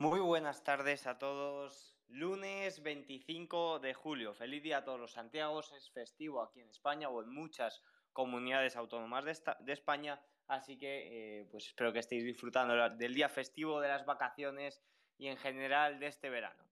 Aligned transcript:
Muy 0.00 0.18
buenas 0.20 0.64
tardes 0.64 1.06
a 1.06 1.18
todos. 1.18 1.94
Lunes 2.08 2.82
25 2.82 3.80
de 3.80 3.92
julio. 3.92 4.32
Feliz 4.32 4.62
día 4.62 4.78
a 4.78 4.82
todos 4.82 4.98
los 4.98 5.12
Santiagos. 5.12 5.72
Es 5.72 5.90
festivo 5.90 6.42
aquí 6.42 6.62
en 6.62 6.70
España 6.70 7.10
o 7.10 7.22
en 7.22 7.28
muchas 7.28 7.82
comunidades 8.14 8.76
autónomas 8.76 9.26
de, 9.26 9.72
España. 9.74 10.18
Así 10.48 10.78
que 10.78 11.40
eh, 11.40 11.48
pues 11.50 11.66
espero 11.66 11.92
que 11.92 11.98
estéis 11.98 12.24
disfrutando 12.24 12.88
del 12.96 13.12
día 13.12 13.28
festivo, 13.28 13.78
de 13.78 13.88
las 13.88 14.06
vacaciones 14.06 14.82
y 15.18 15.26
en 15.26 15.36
general 15.36 16.00
de 16.00 16.06
este 16.06 16.30
verano. 16.30 16.64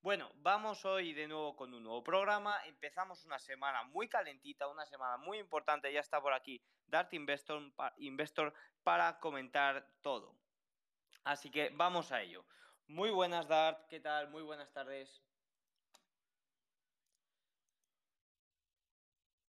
Bueno, 0.00 0.30
vamos 0.36 0.84
hoy 0.84 1.12
de 1.12 1.26
nuevo 1.26 1.56
con 1.56 1.74
un 1.74 1.82
nuevo 1.82 2.04
programa. 2.04 2.56
Empezamos 2.66 3.24
una 3.24 3.40
semana 3.40 3.82
muy 3.82 4.08
calentita, 4.08 4.68
una 4.68 4.86
semana 4.86 5.16
muy 5.16 5.38
importante. 5.38 5.92
Ya 5.92 5.98
está 5.98 6.22
por 6.22 6.34
aquí 6.34 6.62
Dart 6.86 7.12
Investor, 7.14 7.64
Investor 7.96 8.54
para 8.84 9.18
comentar 9.18 9.90
todo. 10.02 10.36
Así 11.24 11.50
que 11.50 11.70
vamos 11.70 12.12
a 12.12 12.22
ello. 12.22 12.46
Muy 12.88 13.10
buenas, 13.10 13.48
Dart. 13.48 13.86
¿Qué 13.88 14.00
tal? 14.00 14.30
Muy 14.30 14.42
buenas 14.42 14.72
tardes. 14.72 15.22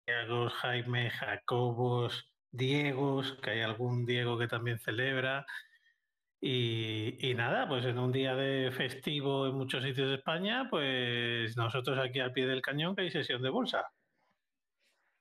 Diego, 0.07 0.49
Jaime, 0.49 1.09
Jacobos, 1.11 2.31
Diegos, 2.51 3.37
que 3.41 3.51
hay 3.51 3.61
algún 3.61 4.05
Diego 4.05 4.37
que 4.37 4.47
también 4.47 4.79
celebra. 4.79 5.45
Y, 6.39 7.33
nada, 7.35 7.67
pues 7.67 7.85
en 7.85 7.99
un 7.99 8.11
día 8.11 8.35
de 8.35 8.71
festivo 8.71 9.47
en 9.47 9.55
muchos 9.55 9.83
sitios 9.83 10.09
de 10.09 10.15
España, 10.15 10.67
pues 10.69 11.57
nosotros 11.57 11.97
aquí 11.99 12.19
al 12.19 12.31
pie 12.31 12.45
del 12.47 12.61
cañón 12.61 12.95
que 12.95 13.03
hay 13.03 13.11
sesión 13.11 13.41
de 13.41 13.49
bolsa. 13.49 13.91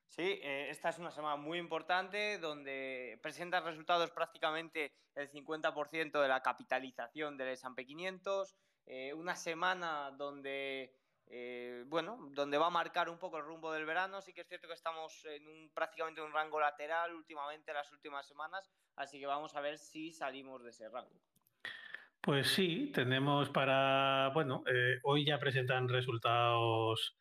Sí, 0.08 0.40
eh, 0.42 0.68
esta 0.70 0.90
es 0.90 0.98
una 0.98 1.10
semana 1.10 1.36
muy 1.36 1.58
importante 1.58 2.38
donde 2.38 3.18
presenta 3.22 3.60
resultados 3.60 4.10
prácticamente 4.10 4.92
el 5.14 5.30
50% 5.30 6.20
de 6.20 6.28
la 6.28 6.42
capitalización 6.42 7.36
del 7.36 7.48
S&P 7.48 7.84
500, 7.84 8.56
eh, 8.86 9.12
una 9.14 9.36
semana 9.36 10.10
donde 10.12 10.94
eh, 11.28 11.82
bueno, 11.88 12.18
donde 12.30 12.56
va 12.56 12.68
a 12.68 12.70
marcar 12.70 13.10
un 13.10 13.18
poco 13.18 13.38
el 13.38 13.44
rumbo 13.44 13.72
del 13.72 13.84
verano. 13.84 14.22
Sí 14.22 14.32
que 14.32 14.42
es 14.42 14.48
cierto 14.48 14.68
que 14.68 14.74
estamos 14.74 15.24
en 15.24 15.46
un, 15.48 15.70
prácticamente 15.74 16.20
en 16.20 16.28
un 16.28 16.32
rango 16.32 16.60
lateral 16.60 17.14
últimamente, 17.14 17.72
las 17.72 17.91
últimas 17.92 18.26
semanas, 18.26 18.70
así 18.94 19.18
que 19.18 19.26
vamos 19.26 19.54
a 19.56 19.60
ver 19.60 19.78
si 19.78 20.12
salimos 20.12 20.62
de 20.62 20.70
ese 20.70 20.88
rango. 20.88 21.20
Pues 22.20 22.48
sí, 22.48 22.91
tenemos 22.92 23.50
para, 23.50 24.30
bueno, 24.34 24.64
hoy 25.04 25.24
ya 25.24 25.38
presentan 25.38 25.88
resultados 25.88 27.16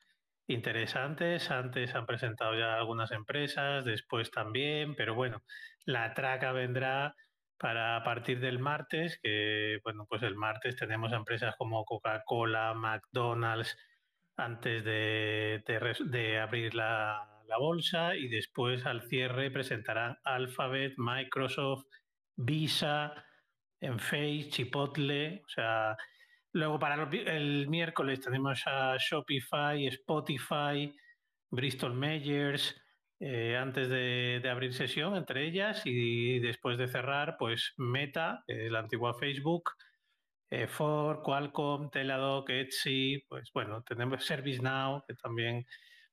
interesantes, 0.48 1.50
antes 1.52 1.96
han 1.96 2.06
presentado 2.06 2.56
ya 2.56 2.76
algunas 2.76 3.12
empresas, 3.12 3.86
después 3.86 4.32
también, 4.32 4.96
pero 4.96 5.16
bueno, 5.16 5.44
la 5.86 6.14
traca 6.14 6.52
vendrá 6.52 7.16
para 7.58 7.96
a 7.98 8.04
partir 8.04 8.40
del 8.40 8.60
martes, 8.60 9.20
que 9.22 9.80
bueno, 9.84 10.06
pues 10.10 10.24
el 10.24 10.36
martes 10.36 10.76
tenemos 10.76 11.14
empresas 11.14 11.56
como 11.58 11.86
Coca-Cola, 11.86 12.74
McDonald's, 12.74 13.78
antes 14.38 14.84
de, 14.84 16.40
abrir 16.42 16.76
la, 16.76 17.32
bolsa 17.58 18.16
y 18.16 18.28
después 18.28 18.86
al 18.86 19.04
cierre 19.04 19.50
presentarán 19.50 20.18
Alphabet, 20.26 20.96
Microsoft, 20.98 21.86
Visa, 22.36 23.14
Enphase, 23.80 24.50
Chipotle, 24.50 25.42
o 25.46 25.48
sea, 25.48 25.96
luego 26.56 26.80
para 26.80 26.96
el 27.12 27.68
miércoles 27.68 28.22
tenemos 28.22 28.64
a 28.66 28.96
Shopify, 28.98 29.86
Spotify, 29.88 30.96
Bristol 31.52 31.94
Myers, 31.94 32.76
eh, 33.20 33.58
antes 33.58 33.90
de, 33.90 34.42
abrir 34.50 34.74
sesión 34.74 35.16
entre 35.16 35.46
ellas 35.46 35.82
y 35.86 36.40
después 36.40 36.78
de 36.78 36.88
cerrar, 36.88 37.36
pues 37.38 37.74
Meta, 37.78 38.44
la 38.48 38.80
antigua 38.80 39.14
Facebook, 39.14 39.72
eh, 40.50 40.68
Ford, 40.68 41.22
Qualcomm, 41.24 41.90
Teladoc, 41.90 42.50
Etsy, 42.50 43.22
pues 43.28 43.52
bueno, 43.54 43.84
tenemos 43.84 44.24
ServiceNow, 44.26 45.04
que 45.06 45.16
también 45.16 45.66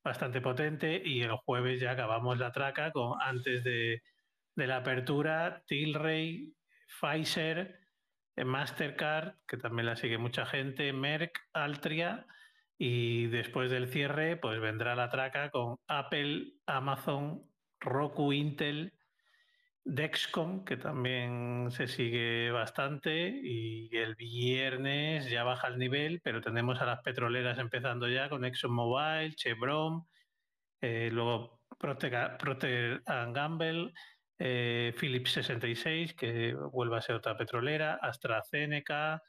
bastante 0.02 0.40
potente, 0.40 1.00
y 1.04 1.22
el 1.22 1.36
jueves 1.36 1.80
ya 1.80 1.92
acabamos 1.92 2.38
la 2.38 2.50
traca 2.50 2.90
con 2.90 3.20
antes 3.20 3.62
de, 3.62 4.02
la 4.56 4.78
apertura, 4.78 5.62
Tilray, 5.66 6.52
Pfizer, 7.00 7.81
Mastercard, 8.36 9.34
que 9.46 9.56
también 9.56 9.86
la 9.86 9.96
sigue 9.96 10.18
mucha 10.18 10.46
gente, 10.46 10.92
Merck, 10.92 11.38
Altria, 11.52 12.26
y 12.78 13.26
después 13.26 13.70
del 13.70 13.88
cierre, 13.88 14.36
pues 14.36 14.60
vendrá 14.60 14.94
la 14.94 15.10
traca 15.10 15.50
con 15.50 15.76
Apple, 15.86 16.54
Amazon, 16.66 17.42
Roku, 17.78 18.32
Intel, 18.32 18.92
Dexcom, 19.84 20.64
que 20.64 20.76
también 20.76 21.68
se 21.70 21.86
sigue 21.86 22.50
bastante, 22.50 23.28
y 23.28 23.88
el 23.96 24.14
viernes 24.14 25.28
ya 25.28 25.44
baja 25.44 25.68
el 25.68 25.78
nivel, 25.78 26.20
pero 26.22 26.40
tenemos 26.40 26.80
a 26.80 26.86
las 26.86 27.00
petroleras 27.02 27.58
empezando 27.58 28.08
ya 28.08 28.28
con 28.28 28.44
ExxonMobil, 28.44 29.34
Chevron, 29.36 30.06
eh, 30.80 31.10
luego 31.12 31.60
Procter, 31.78 33.02
Gamble, 33.06 33.92
eh, 34.44 34.92
Philips 34.98 35.34
66, 35.34 36.14
que 36.14 36.52
vuelve 36.54 36.96
a 36.96 37.00
ser 37.00 37.14
otra 37.14 37.36
petrolera, 37.36 37.94
AstraZeneca, 38.02 39.22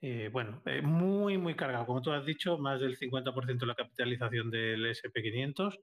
eh, 0.00 0.30
bueno, 0.32 0.62
muy, 0.84 1.36
muy 1.36 1.56
cargado. 1.56 1.84
Como 1.84 2.00
tú 2.00 2.12
has 2.12 2.24
dicho, 2.24 2.58
más 2.58 2.80
del 2.80 2.96
50% 2.96 3.58
de 3.58 3.66
la 3.66 3.74
capitalización 3.74 4.50
del 4.50 4.86
SP500, 4.86 5.80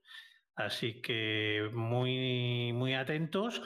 así 0.56 1.02
que 1.02 1.70
muy, 1.74 2.72
muy 2.72 2.94
atentos 2.94 3.62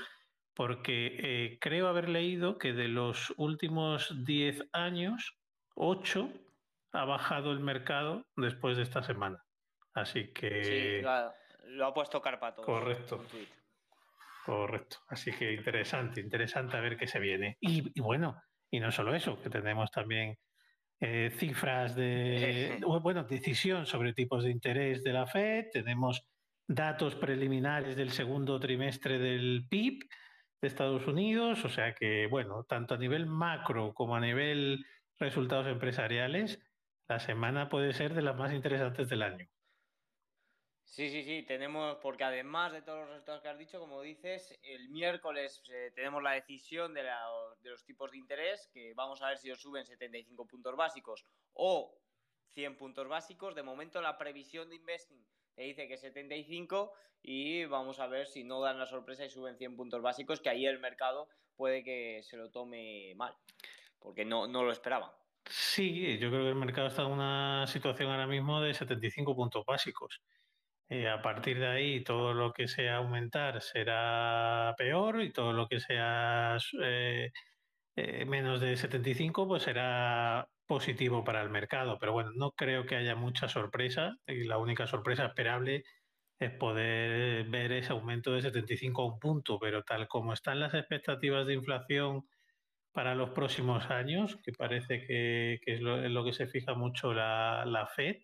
porque 0.56 1.16
eh, 1.20 1.58
creo 1.62 1.88
haber 1.88 2.10
leído 2.10 2.58
que 2.58 2.74
de 2.74 2.88
los 2.88 3.36
últimos 3.38 4.26
10 4.26 4.68
años, 4.72 5.38
8 5.76 6.28
ha 6.94 7.06
bajado 7.06 7.52
el 7.52 7.60
mercado 7.60 8.26
después 8.36 8.78
de 8.78 8.84
esta 8.84 9.04
semana. 9.04 9.44
Así 9.94 10.34
que... 10.34 10.64
Sí, 10.64 11.02
lo 11.66 11.86
ha, 11.86 11.94
puesto 11.94 12.20
Carpato. 12.20 12.64
Correcto. 12.64 13.24
Correcto. 14.44 14.98
Así 15.08 15.32
que 15.32 15.54
interesante, 15.54 16.20
interesante 16.20 16.76
a 16.76 16.82
ver 16.82 16.98
qué 16.98 17.08
se 17.08 17.20
viene. 17.20 17.58
Y, 17.62 18.00
bueno, 18.02 18.42
y 18.70 18.80
no 18.80 18.92
solo 18.92 19.16
eso, 19.16 19.42
que 19.42 19.50
tenemos 19.50 19.90
también 19.90 20.38
eh, 21.00 21.32
cifras 21.38 21.96
de, 21.96 22.78
bueno, 23.02 23.24
decisión 23.24 23.86
sobre 23.86 24.14
tipos 24.14 24.44
de 24.44 24.52
interés 24.52 25.02
de 25.04 25.14
la 25.14 25.28
Fed, 25.28 25.68
tenemos 25.72 26.28
datos 26.68 27.16
preliminares 27.16 27.96
del 27.96 28.12
segundo 28.12 28.60
trimestre 28.60 29.18
del 29.18 29.66
PIB, 29.70 30.10
de 30.62 30.68
Estados 30.68 31.08
Unidos, 31.08 31.64
o 31.64 31.70
sea 31.70 31.94
que, 31.94 32.28
bueno, 32.28 32.66
tanto 32.66 32.96
a 32.96 32.98
nivel 32.98 33.26
macro 33.26 33.94
como 33.94 34.16
a 34.16 34.20
nivel 34.20 34.86
resultados 35.20 35.68
empresariales, 35.68 36.60
la 37.08 37.20
semana 37.20 37.70
puede 37.70 37.94
ser 37.94 38.14
de 38.14 38.22
las 38.22 38.36
más 38.36 38.54
interesantes 38.54 39.08
del 39.08 39.22
año. 39.22 39.48
Sí, 40.84 41.10
sí, 41.10 41.24
sí, 41.24 41.44
tenemos, 41.44 41.98
porque 42.02 42.24
además 42.24 42.72
de 42.72 42.82
todos 42.82 43.00
los 43.00 43.10
resultados 43.10 43.42
que 43.42 43.48
has 43.48 43.58
dicho, 43.58 43.80
como 43.80 44.02
dices, 44.02 44.60
el 44.62 44.90
miércoles 44.90 45.64
eh, 45.70 45.92
tenemos 45.96 46.22
la 46.22 46.32
decisión 46.32 46.94
de, 46.94 47.02
de, 47.02 47.70
los 47.70 47.84
tipos 47.84 48.12
de 48.12 48.18
interés, 48.18 48.70
que 48.72 48.94
vamos 48.94 49.22
a 49.22 49.30
ver 49.30 49.38
si 49.38 49.50
os 49.50 49.60
suben 49.60 49.86
75 49.86 50.46
puntos 50.46 50.76
básicos 50.76 51.26
o 51.54 51.98
100 52.54 52.78
puntos 52.78 53.08
básicos. 53.08 53.56
De 53.56 53.64
momento 53.64 54.02
la 54.02 54.18
previsión 54.18 54.70
de 54.70 54.76
investing 54.76 55.26
te 55.56 55.64
dice 55.64 55.88
que 55.88 55.98
75 55.98 56.94
y 57.22 57.66
vamos 57.66 58.00
a 58.00 58.08
ver 58.08 58.28
si 58.28 58.44
no 58.44 58.62
dan 58.62 58.78
la 58.78 58.86
sorpresa 58.86 59.26
y 59.26 59.30
suben 59.30 59.58
100 59.58 59.76
puntos 59.76 60.02
básicos, 60.02 60.42
que 60.42 60.50
ahí 60.50 60.66
el 60.66 60.80
mercado 60.80 61.30
puede 61.56 61.84
que 61.84 62.22
se 62.24 62.38
lo 62.38 62.52
tome 62.52 63.14
mal, 63.16 63.36
porque 64.00 64.26
no, 64.26 64.48
no 64.48 64.64
lo 64.64 64.72
esperaba. 64.72 65.18
Sí, 65.46 66.18
yo 66.20 66.30
creo 66.30 66.44
que 66.44 66.50
el 66.50 66.56
mercado 66.56 66.88
está 66.88 67.04
en 67.04 67.12
una 67.12 67.66
situación 67.68 68.10
ahora 68.10 68.28
mismo 68.28 68.62
de 68.62 68.74
75 68.74 69.36
puntos 69.36 69.66
básicos. 69.66 70.22
Eh, 70.94 71.10
a 71.10 71.24
partir 71.24 71.58
de 71.60 71.66
ahí, 71.66 72.04
todo 72.04 72.36
lo 72.36 72.54
que 72.54 72.68
sea 72.68 72.98
aumentar 72.98 73.64
será 73.64 74.76
peor 74.78 75.24
y 75.24 75.34
todo 75.34 75.52
lo 75.52 75.68
que 75.68 75.80
sea 75.80 76.58
eh, 76.84 77.32
eh, 77.96 78.26
menos 78.26 78.62
de 78.62 78.78
75 78.78 79.48
pues 79.48 79.64
será 79.64 80.48
positivo 80.68 81.24
para 81.24 81.42
el 81.42 81.50
mercado, 81.50 81.98
pero 82.00 82.14
bueno, 82.14 82.30
no 82.36 82.52
creo 82.52 82.86
que 82.86 82.96
haya 82.96 83.16
mucha 83.16 83.50
sorpresa 83.50 84.18
y 84.28 84.44
la 84.44 84.60
única 84.60 84.86
sorpresa 84.86 85.26
esperable 85.26 85.84
es 86.40 86.52
poder 86.52 87.46
ver 87.46 87.72
ese 87.72 87.94
aumento 87.94 88.34
de 88.34 88.44
75 88.44 89.02
a 89.02 89.14
un 89.14 89.20
punto, 89.20 89.58
pero 89.60 89.84
tal 89.84 90.08
como 90.08 90.32
están 90.32 90.60
las 90.60 90.76
expectativas 90.76 91.48
de 91.48 91.56
inflación 91.56 92.28
para 92.92 93.16
los 93.16 93.32
próximos 93.32 93.90
años, 93.90 94.38
que 94.44 94.52
parece 94.52 95.02
que, 95.08 95.60
es, 95.66 95.82
lo, 95.82 96.24
que 96.24 96.34
se 96.34 96.46
fija 96.46 96.76
mucho 96.76 97.14
la, 97.16 97.90
Fed, 97.96 98.18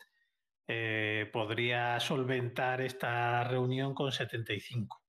eh, 0.72 1.28
podría 1.34 2.00
solventar 2.00 2.80
esta 2.80 3.44
reunión 3.44 3.96
con 3.96 4.12
75. 4.12 5.02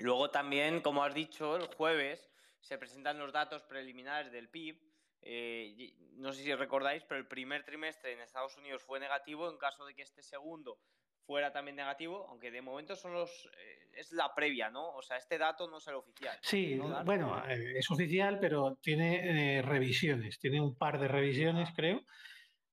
Luego 0.00 0.30
también, 0.30 0.82
como 0.82 1.02
has 1.02 1.14
dicho, 1.14 1.56
el 1.56 1.66
jueves 1.74 2.28
se 2.60 2.76
presentan 2.76 3.18
los 3.18 3.32
datos 3.32 3.62
preliminares 3.62 4.30
del 4.32 4.50
PIB 4.50 4.78
eh, 5.22 5.94
no 6.16 6.32
sé 6.32 6.42
si 6.42 6.54
recordáis, 6.54 7.02
pero 7.08 7.18
el 7.18 7.26
primer 7.26 7.64
trimestre 7.64 8.12
en 8.12 8.20
Estados 8.20 8.56
Unidos 8.58 8.82
fue 8.82 9.00
negativo. 9.00 9.50
En 9.50 9.56
caso 9.56 9.86
de 9.86 9.94
que 9.94 10.02
este 10.02 10.22
segundo 10.22 10.78
fuera 11.26 11.50
también 11.50 11.76
negativo, 11.76 12.26
aunque 12.28 12.50
de 12.50 12.60
momento 12.60 12.96
son 12.96 13.14
los 13.14 13.30
eh, 13.46 13.88
es 13.94 14.12
la 14.12 14.34
previa, 14.34 14.70
¿no? 14.70 14.90
O 14.90 15.00
sea, 15.00 15.16
este 15.16 15.38
dato 15.38 15.68
no 15.68 15.78
es 15.78 15.86
el 15.88 15.94
oficial. 15.94 16.38
Sí, 16.42 16.78
bueno, 17.04 17.42
es 17.48 17.90
oficial, 17.90 18.38
pero 18.38 18.76
tiene 18.82 19.62
revisiones, 19.62 20.38
tiene 20.38 20.60
un 20.60 20.76
par 20.76 21.00
de 21.00 21.08
revisiones, 21.08 21.70
ah. 21.70 21.74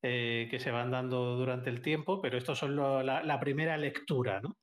Creo, 0.01 0.47
que 0.50 0.59
se 0.59 0.71
van 0.71 0.92
dando 0.92 1.36
durante 1.36 1.69
el 1.69 1.81
tiempo, 1.81 2.21
pero 2.21 2.38
esto 2.38 2.56
son 2.56 2.75
la, 2.75 3.39
primera 3.39 3.77
lectura, 3.77 4.42
¿no? 4.42 4.57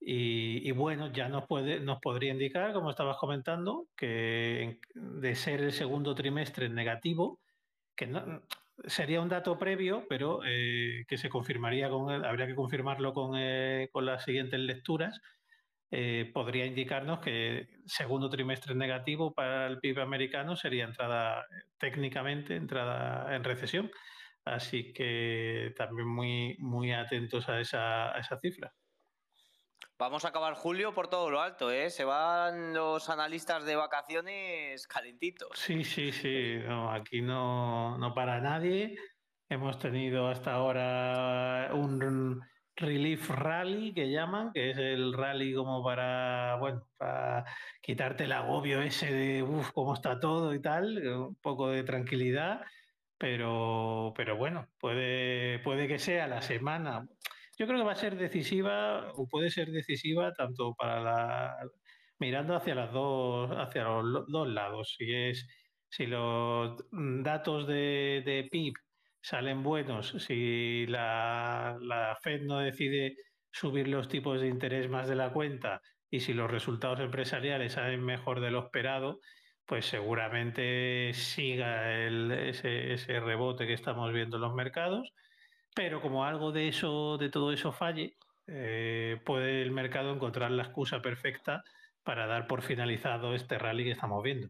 Y, 0.00 0.66
y, 0.66 0.72
bueno, 0.72 1.12
ya 1.12 1.28
nos, 1.28 1.46
puede, 1.46 1.80
nos 1.80 2.00
podría 2.00 2.32
indicar, 2.32 2.72
como 2.72 2.90
estabas 2.90 3.18
comentando, 3.18 3.86
que 3.96 4.78
de 4.94 5.34
ser 5.34 5.60
el 5.60 5.72
segundo 5.72 6.14
trimestre 6.14 6.70
negativo, 6.70 7.38
que 7.94 8.06
no, 8.06 8.42
sería 8.86 9.20
un 9.20 9.28
dato 9.28 9.58
previo, 9.58 10.06
pero 10.08 10.40
eh, 10.44 11.04
que 11.08 11.18
se 11.18 11.28
confirmaría 11.28 11.88
con, 11.88 12.24
habría 12.24 12.46
que 12.46 12.54
confirmarlo 12.54 13.12
con, 13.12 13.32
eh, 13.36 13.88
con 13.92 14.06
las 14.06 14.24
siguientes 14.24 14.60
lecturas. 14.60 15.20
Eh, 15.92 16.30
podría 16.32 16.66
indicarnos 16.66 17.18
que 17.18 17.68
segundo 17.84 18.30
trimestre 18.30 18.76
negativo 18.76 19.34
para 19.34 19.66
el 19.66 19.80
PIB 19.80 20.00
americano 20.00 20.54
sería 20.54 20.84
entrada 20.84 21.44
técnicamente 21.78 22.54
entrada 22.56 23.34
en 23.34 23.42
recesión. 23.44 23.90
Así 24.44 24.92
que 24.92 25.74
también 25.76 26.08
muy, 26.08 26.56
muy 26.58 26.92
atentos 26.92 27.48
a 27.48 27.60
esa, 27.60 28.14
a 28.14 28.18
esa 28.18 28.38
cifra. 28.38 28.74
Vamos 30.00 30.24
a 30.24 30.28
acabar 30.28 30.54
julio 30.54 30.94
por 30.94 31.08
todo 31.08 31.30
lo 31.30 31.42
alto, 31.42 31.70
¿eh? 31.70 31.90
Se 31.90 32.04
van 32.04 32.72
los 32.72 33.10
analistas 33.10 33.66
de 33.66 33.76
vacaciones 33.76 34.86
calentitos. 34.86 35.50
Sí, 35.54 35.84
sí, 35.84 36.10
sí. 36.10 36.58
aquí 36.88 37.20
no, 37.20 37.98
no 37.98 38.14
para 38.14 38.40
nadie. 38.40 38.96
Hemos 39.50 39.78
tenido 39.78 40.28
hasta 40.28 40.54
ahora 40.54 41.70
un 41.74 42.40
relief 42.76 43.28
rally 43.28 43.92
que 43.92 44.10
llaman, 44.10 44.52
que 44.54 44.70
es 44.70 44.78
el 44.78 45.12
rally 45.12 45.52
como 45.54 45.84
para, 45.84 46.56
bueno, 46.58 46.88
para 46.96 47.44
quitarte 47.82 48.24
el 48.24 48.32
agobio 48.32 48.80
ese 48.80 49.12
de, 49.12 49.42
uff, 49.42 49.70
cómo 49.72 49.92
está 49.92 50.18
todo 50.18 50.54
y 50.54 50.62
tal, 50.62 51.06
un 51.06 51.36
poco 51.36 51.68
de 51.68 51.82
tranquilidad, 51.82 52.62
pero, 53.20 54.12
pero 54.16 54.36
bueno, 54.36 54.66
puede, 54.80 55.60
puede 55.60 55.86
que 55.86 56.00
sea 56.00 56.26
la 56.26 56.42
semana 56.42 57.06
yo 57.60 57.66
creo 57.66 57.80
que 57.80 57.84
va 57.84 57.92
a 57.92 57.96
ser 57.96 58.16
decisiva 58.16 59.12
o 59.16 59.28
puede 59.28 59.50
ser 59.50 59.70
decisiva 59.70 60.32
tanto 60.32 60.74
para 60.74 60.98
la 61.02 61.56
mirando 62.18 62.56
hacia 62.56 62.74
las 62.74 62.90
dos 62.90 63.50
hacia 63.50 63.84
los 63.84 64.26
dos 64.28 64.48
lados. 64.48 64.94
Si 64.96 65.12
es 65.14 65.46
si 65.90 66.06
los 66.06 66.82
datos 66.90 67.66
de, 67.66 68.48
PIB 68.50 68.72
salen 69.20 69.62
buenos, 69.62 70.08
si 70.26 70.86
la, 70.86 71.76
la 71.82 72.16
Fed 72.22 72.42
no 72.44 72.60
decide 72.60 73.16
subir 73.52 73.88
los 73.88 74.08
tipos 74.08 74.40
de 74.40 74.48
interés 74.48 74.88
más 74.88 75.06
de 75.06 75.16
la 75.16 75.30
cuenta 75.30 75.82
y 76.10 76.20
si 76.20 76.32
los 76.32 76.50
resultados 76.50 77.00
empresariales 77.00 77.74
salen 77.74 78.02
mejor 78.02 78.40
de 78.40 78.52
lo 78.52 78.60
esperado, 78.60 79.20
pues 79.70 79.86
seguramente 79.86 81.12
siga 81.14 81.94
el, 81.94 82.32
ese, 82.32 83.20
rebote 83.20 83.68
que 83.68 83.72
estamos 83.72 84.12
viendo 84.12 84.36
en 84.36 84.42
los 84.42 84.52
mercados 84.52 85.12
pero 85.76 86.00
como 86.00 86.24
algo 86.24 86.50
de 86.50 86.66
eso, 86.66 87.16
de 87.18 87.28
todo 87.28 87.52
eso 87.52 87.70
falle, 87.70 88.16
eh, 88.48 89.20
puede 89.24 89.62
el 89.62 89.70
mercado 89.70 90.12
encontrar 90.12 90.50
la 90.50 90.64
excusa 90.64 91.00
perfecta 91.00 91.62
para 92.02 92.26
dar 92.26 92.48
por 92.48 92.62
finalizado 92.62 93.32
este 93.36 93.60
rally 93.60 93.84
que 93.84 93.92
estamos 93.92 94.20
viendo. 94.24 94.48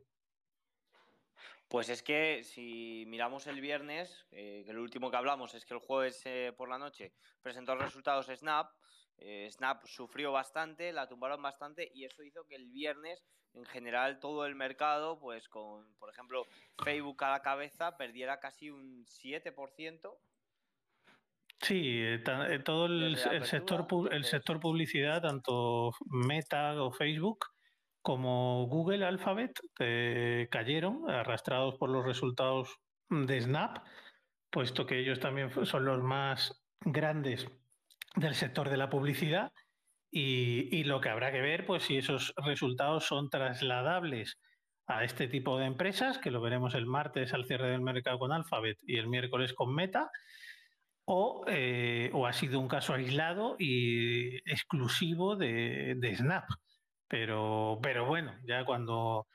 Pues 1.68 1.90
es 1.90 2.02
que 2.02 2.42
si 2.42 3.04
miramos 3.06 3.46
el 3.46 3.60
viernes, 3.60 4.26
eh, 4.30 4.62
que 4.64 4.72
lo 4.72 4.80
último 4.80 5.10
que 5.10 5.18
hablamos 5.18 5.52
es 5.52 5.66
que 5.66 5.74
el 5.74 5.80
jueves 5.80 6.22
eh, 6.24 6.54
por 6.56 6.70
la 6.70 6.78
noche 6.78 7.12
presentó 7.42 7.74
resultados 7.74 8.28
Snap, 8.34 8.72
Snap 9.50 9.84
sufrió 9.84 10.32
bastante, 10.32 10.94
la 10.94 11.06
tumbaron 11.06 11.42
bastante 11.42 11.90
y 11.94 12.06
eso 12.06 12.22
hizo 12.22 12.46
que 12.46 12.54
el 12.54 12.70
viernes 12.70 13.22
en 13.54 13.64
general 13.66 14.20
todo 14.20 14.46
el 14.46 14.54
mercado, 14.54 15.18
pues 15.18 15.48
con, 15.48 15.84
por 15.98 16.10
ejemplo, 16.10 16.46
Facebook 16.84 17.22
a 17.24 17.30
la 17.30 17.42
cabeza, 17.42 17.96
perdiera 17.96 18.40
casi 18.40 18.70
un 18.70 19.04
7%, 19.06 20.18
Sí, 21.62 21.98
eh, 21.98 22.22
eh, 22.24 22.58
todo 22.60 22.86
el, 22.86 23.16
sector 23.44 23.86
el 24.12 24.24
sector 24.24 24.60
publicidad, 24.60 25.20
tanto 25.20 25.92
Meta 26.06 26.82
o 26.82 26.90
Facebook 26.90 27.46
como 28.02 28.66
Google 28.66 29.04
Alphabet, 29.04 29.52
eh, 29.78 30.48
cayeron 30.50 31.10
arrastrados 31.10 31.76
por 31.76 31.90
los 31.90 32.04
resultados 32.04 32.78
de 33.10 33.40
Snap, 33.42 33.84
puesto 34.50 34.86
que 34.86 35.00
ellos 35.00 35.20
también 35.20 35.50
son 35.66 35.84
los 35.84 36.02
más 36.02 36.62
grandes 36.80 37.46
del 38.16 38.34
sector 38.34 38.70
de 38.70 38.78
la 38.78 38.88
publicidad. 38.88 39.52
Y, 40.10 40.68
y 40.76 40.84
lo 40.84 41.00
que 41.00 41.08
habrá 41.08 41.30
que 41.32 41.40
ver, 41.40 41.66
pues 41.66 41.84
si 41.84 41.96
esos 41.96 42.34
resultados 42.36 43.04
son 43.04 43.30
trasladables 43.30 44.38
a 44.86 45.04
este 45.04 45.28
tipo 45.28 45.58
de 45.58 45.66
empresas, 45.66 46.18
que 46.18 46.30
lo 46.30 46.40
veremos 46.40 46.74
el 46.74 46.86
martes 46.86 47.32
al 47.32 47.44
cierre 47.44 47.70
del 47.70 47.80
mercado 47.80 48.18
con 48.18 48.32
Alphabet 48.32 48.78
y 48.82 48.98
el 48.98 49.08
miércoles 49.08 49.54
con 49.54 49.74
Meta, 49.74 50.10
eh, 51.48 52.10
o, 52.12 52.26
ha 52.26 52.32
sido 52.32 52.60
un 52.60 52.68
caso 52.68 52.94
aislado 52.94 53.56
y 53.58 54.36
exclusivo 54.50 55.36
de, 55.36 56.14
Snap. 56.16 56.44
Pero, 57.08 57.80
pero 57.82 58.06
bueno, 58.06 58.32
ya 58.44 58.64
cuando, 58.64 59.26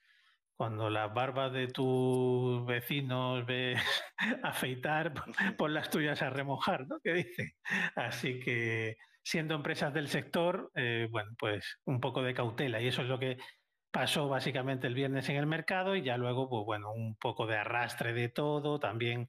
cuando 0.56 0.90
las 0.90 1.14
barbas 1.14 1.52
de 1.52 1.68
tus 1.68 2.66
vecinos 2.66 3.46
ves 3.46 3.82
afeitar, 4.44 5.14
pon 5.58 5.74
las 5.74 5.90
tuyas 5.90 6.22
a 6.22 6.30
remojar, 6.30 6.88
¿no? 6.88 7.00
¿Qué 7.04 7.14
dice? 7.14 7.56
Así 7.96 8.40
que 8.40 8.96
siendo 9.26 9.56
empresas 9.56 9.92
del 9.92 10.08
sector, 10.08 10.72
eh, 10.76 11.08
bueno, 11.10 11.32
pues 11.40 11.80
un 11.86 12.00
poco 12.00 12.22
de 12.22 12.36
cautela. 12.36 12.80
Y 12.80 12.88
eso 12.88 13.02
es 13.02 13.08
lo 13.08 13.18
que 13.18 13.38
pasó 13.90 14.30
básicamente 14.30 14.86
el 14.86 14.94
viernes 14.94 15.28
en 15.30 15.38
el 15.38 15.48
mercado 15.48 15.96
y 15.96 16.04
ya 16.04 16.16
luego, 16.16 16.48
pues 16.48 16.64
bueno, 16.64 16.94
un 16.94 17.16
poco 17.16 17.48
de 17.48 17.58
arrastre 17.58 18.14
de 18.14 18.30
todo, 18.30 18.80
también 18.80 19.28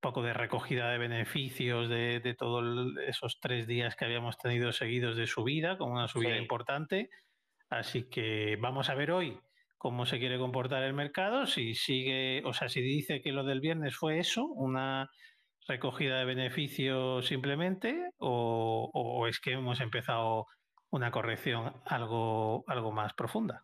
poco 0.00 0.22
de 0.22 0.32
recogida 0.32 0.90
de 0.90 0.98
beneficios 0.98 1.88
de, 1.88 2.34
todos 2.36 2.92
esos 3.06 3.38
tres 3.38 3.68
días 3.68 3.94
que 3.94 4.04
habíamos 4.04 4.36
tenido 4.36 4.72
seguidos 4.72 5.16
de 5.16 5.28
subida, 5.28 5.78
con 5.78 5.92
una 5.92 6.08
subida 6.08 6.36
importante. 6.36 7.08
Así 7.70 8.08
que 8.10 8.56
vamos 8.60 8.90
a 8.90 8.94
ver 8.96 9.12
hoy 9.12 9.38
cómo 9.78 10.06
se 10.06 10.18
quiere 10.18 10.38
comportar 10.38 10.82
el 10.82 10.92
mercado, 10.92 11.46
si 11.46 11.76
sigue, 11.76 12.42
o 12.44 12.52
sea, 12.52 12.68
si 12.68 12.80
dice 12.80 13.22
que 13.22 13.30
lo 13.30 13.44
del 13.44 13.60
viernes 13.60 13.94
fue 13.94 14.18
eso, 14.18 14.44
una 14.46 15.08
recogida 15.66 16.18
de 16.18 16.24
beneficios 16.24 17.26
simplemente, 17.26 18.10
o, 18.18 18.90
o 18.92 19.26
es 19.26 19.40
que 19.40 19.52
hemos 19.52 19.80
empezado 19.80 20.46
una 20.90 21.10
corrección 21.10 21.74
algo, 21.86 22.64
algo 22.66 22.92
más 22.92 23.12
profunda. 23.14 23.62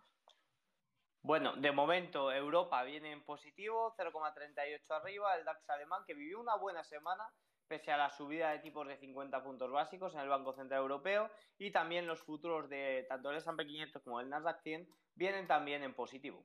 Bueno, 1.23 1.55
de 1.55 1.71
momento 1.71 2.33
Europa 2.33 2.83
viene 2.83 3.13
en 3.13 3.23
positivo, 3.25 3.95
0,38 3.97 4.81
arriba, 4.91 5.37
el 5.37 5.45
DAX 5.45 5.71
alemán 5.71 6.03
que 6.07 6.15
vivió 6.15 6.41
una 6.41 6.57
buena 6.57 6.83
semana 6.83 7.25
pese 7.69 7.93
a 7.93 7.97
la 7.97 8.11
subida 8.11 8.51
de 8.51 8.59
tipos 8.59 8.87
de 8.87 8.99
50 8.99 9.43
puntos 9.43 9.71
básicos 9.71 10.13
en 10.15 10.21
el 10.21 10.29
Banco 10.29 10.53
Central 10.53 10.83
Europeo 10.83 11.31
y 11.59 11.71
también 11.71 12.07
los 12.07 12.21
futuros 12.21 12.69
de 12.69 13.07
tanto 13.09 13.31
el 13.31 13.39
S&P 13.39 13.65
500 13.65 14.03
como 14.03 14.21
el 14.21 14.29
Nasdaq 14.29 14.61
100 14.63 14.87
vienen 15.15 15.47
también 15.47 15.83
en 15.83 15.95
positivo. 15.95 16.45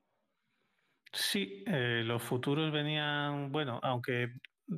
Sí, 1.12 1.64
eh, 1.68 2.04
los 2.06 2.22
futuros 2.22 2.72
venían, 2.72 3.52
bueno, 3.52 3.80
aunque 3.82 4.30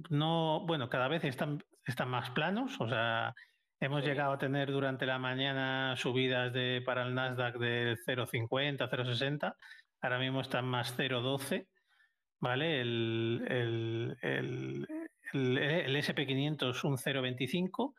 no, 0.10 0.66
bueno, 0.66 0.90
cada 0.90 1.08
vez 1.08 1.24
están, 1.24 1.64
están 1.86 2.10
más 2.10 2.30
planos, 2.32 2.80
o 2.80 2.88
sea, 2.88 3.34
hemos 3.80 4.04
llegado 4.04 4.34
a 4.34 4.38
tener 4.38 4.72
durante 4.72 5.06
la 5.06 5.20
mañana 5.20 5.96
subidas 5.98 6.54
de 6.54 6.82
para 6.86 7.04
el 7.04 7.16
Nasdaq 7.16 7.58
de 7.58 7.98
0,50, 8.06 8.90
0,60 8.90 9.56
ahora 10.02 10.20
mismo 10.20 10.42
está 10.42 10.60
en 10.60 10.66
más 10.66 10.98
0,12, 10.98 11.68
¿vale? 12.40 12.82
El, 12.82 13.46
el, 13.48 14.18
el, 14.22 14.88
el 15.58 15.96
SP500 15.96 16.84
un 16.84 16.98
0,25 16.98 17.94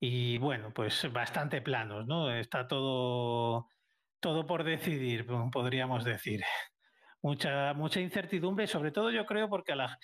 y 0.00 0.38
bueno, 0.38 0.72
pues 0.72 1.10
bastante 1.12 1.60
planos, 1.60 2.06
¿no? 2.06 2.30
Está 2.32 2.68
todo, 2.68 3.68
todo 4.20 4.46
por 4.46 4.64
decidir, 4.64 5.26
podríamos 5.52 6.04
decir. 6.04 6.42
Mucha, 7.20 7.74
mucha 7.74 8.00
incertidumbre, 8.00 8.68
sobre 8.68 8.92
todo 8.92 9.10
yo 9.10 9.26
creo 9.26 9.48
porque 9.48 9.74
la, 9.74 9.98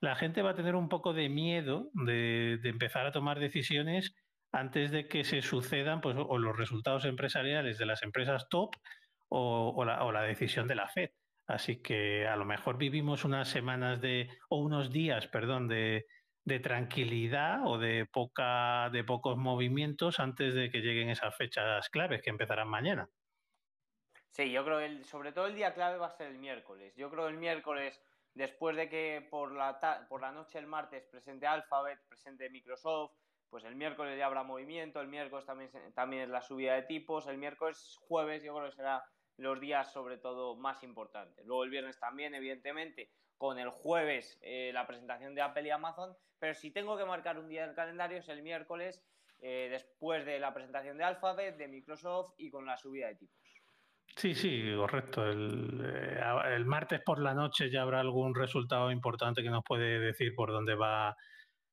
la 0.00 0.14
gente 0.14 0.42
va 0.42 0.50
a 0.50 0.54
tener 0.54 0.74
un 0.74 0.88
poco 0.88 1.12
de 1.12 1.28
miedo 1.28 1.90
de, 1.92 2.60
empezar 2.64 3.06
a 3.06 3.12
tomar 3.12 3.40
decisiones 3.40 4.14
antes 4.52 4.90
de 4.90 5.08
que 5.08 5.24
se 5.24 5.42
sucedan 5.42 6.00
pues, 6.00 6.16
o 6.18 6.38
los 6.38 6.56
resultados 6.56 7.04
empresariales 7.04 7.78
de 7.78 7.86
las 7.86 8.02
empresas 8.02 8.48
top 8.48 8.74
o, 9.28 9.84
la, 9.84 10.22
decisión 10.22 10.66
de 10.66 10.74
la 10.74 10.88
Fed. 10.88 11.10
Así 11.46 11.80
que 11.82 12.26
a 12.26 12.36
lo 12.36 12.44
mejor 12.44 12.76
vivimos 12.76 13.24
unas 13.24 13.48
semanas 13.48 14.00
de, 14.00 14.28
o 14.48 14.58
unos 14.58 14.90
días, 14.90 15.26
perdón, 15.28 15.68
de, 15.68 16.06
tranquilidad 16.62 17.66
o 17.66 17.76
de, 17.76 18.06
poca, 18.06 18.88
de 18.90 19.04
pocos 19.04 19.36
movimientos 19.36 20.18
antes 20.18 20.54
de 20.54 20.70
que 20.70 20.80
lleguen 20.80 21.10
esas 21.10 21.36
fechas 21.36 21.90
claves 21.90 22.22
que 22.22 22.30
empezarán 22.30 22.68
mañana. 22.68 23.10
Sí, 24.30 24.50
yo 24.50 24.64
creo 24.64 24.78
que 24.78 25.04
sobre 25.04 25.32
todo 25.32 25.46
el 25.46 25.54
día 25.54 25.74
clave 25.74 25.98
va 25.98 26.06
a 26.06 26.16
ser 26.16 26.28
el 26.28 26.38
miércoles. 26.38 26.94
Yo 26.96 27.10
creo 27.10 27.24
que 27.24 27.32
el 27.32 27.38
miércoles, 27.38 28.00
después 28.38 28.76
de 28.76 28.88
que 28.88 29.26
por 29.28 29.50
la, 29.50 30.06
por 30.08 30.20
la 30.20 30.30
noche 30.30 30.60
el 30.60 30.68
martes 30.68 31.04
presente 31.06 31.46
Alphabet, 31.46 31.98
presente 32.08 32.48
Microsoft, 32.48 33.10
pues 33.50 33.64
el 33.64 33.74
miércoles 33.74 34.16
ya 34.16 34.26
habrá 34.26 34.44
movimiento, 34.44 35.00
el 35.00 35.08
miércoles 35.08 35.44
también, 35.44 35.70
también 35.94 36.22
es 36.22 36.28
la 36.28 36.40
subida 36.40 36.74
de 36.74 36.82
tipos, 36.82 37.26
el 37.26 37.36
miércoles, 37.36 37.96
jueves, 38.00 38.44
yo 38.44 38.54
creo 38.54 38.70
que 38.70 38.76
será 38.76 39.04
los 39.38 39.58
días 39.58 39.92
sobre 39.92 40.18
todo 40.18 40.54
más 40.54 40.84
importantes. 40.84 41.44
Luego 41.46 41.64
el 41.64 41.70
viernes 41.70 41.98
también, 41.98 42.32
evidentemente, 42.34 43.10
con 43.36 43.58
el 43.58 43.70
jueves 43.70 44.38
eh, 44.40 44.70
la 44.72 44.86
presentación 44.86 45.34
de 45.34 45.42
Apple 45.42 45.66
y 45.66 45.70
Amazon, 45.70 46.16
pero 46.38 46.54
si 46.54 46.70
tengo 46.70 46.96
que 46.96 47.04
marcar 47.04 47.38
un 47.38 47.48
día 47.48 47.66
del 47.66 47.74
calendario 47.74 48.18
es 48.18 48.28
el 48.28 48.42
miércoles, 48.42 49.02
eh, 49.40 49.66
después 49.68 50.24
de 50.24 50.38
la 50.38 50.54
presentación 50.54 50.96
de 50.96 51.04
Alphabet, 51.04 51.56
de 51.56 51.66
Microsoft 51.66 52.34
y 52.36 52.50
con 52.50 52.66
la 52.66 52.76
subida 52.76 53.08
de 53.08 53.16
tipos. 53.16 53.57
Sí, 54.16 54.34
sí, 54.34 54.72
correcto. 54.76 55.26
El, 55.28 55.80
eh, 55.84 56.20
el, 56.54 56.64
martes 56.66 57.00
por 57.04 57.20
la 57.20 57.34
noche 57.34 57.70
ya 57.70 57.82
habrá 57.82 58.00
algún 58.00 58.34
resultado 58.34 58.90
importante 58.90 59.42
que 59.42 59.50
nos 59.50 59.62
puede 59.64 60.00
decir 60.00 60.34
por 60.34 60.50
dónde 60.50 60.74
va 60.74 61.16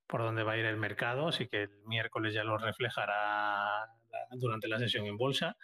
por 0.08 0.22
dónde 0.22 0.44
va 0.44 0.54
a 0.54 0.58
ir 0.58 0.66
el 0.66 0.78
mercado, 0.78 1.30
así 1.30 1.48
que 1.48 1.64
el 1.64 1.84
miércoles 1.86 2.34
ya 2.34 2.44
lo 2.44 2.58
reflejará 2.58 3.88
durante 4.32 4.68
la 4.68 4.78
sesión 4.78 5.06
en 5.08 5.18
bolsa, 5.18 5.58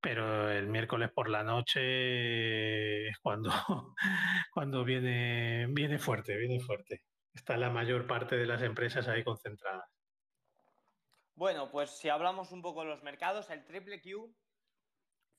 pero 0.00 0.50
el 0.50 0.68
miércoles 0.68 1.10
por 1.12 1.28
la 1.28 1.42
noche 1.42 3.08
es 3.08 3.18
cuando, 3.18 3.50
cuando 4.54 4.84
viene, 4.84 5.66
viene 5.70 5.98
fuerte, 5.98 6.36
viene 6.36 6.60
fuerte. 6.60 7.02
Está 7.34 7.56
la 7.56 7.70
mayor 7.70 8.06
parte 8.06 8.36
de 8.36 8.46
las 8.46 8.62
empresas 8.62 9.08
ahí 9.08 9.22
concentradas. 9.24 9.88
Bueno, 11.34 11.70
pues 11.70 11.90
si 11.90 12.08
hablamos 12.08 12.52
un 12.52 12.62
poco 12.62 12.80
de 12.82 12.88
los 12.88 13.02
mercados, 13.02 13.50
el 13.50 13.64
triple 13.64 14.00
Q 14.00 14.34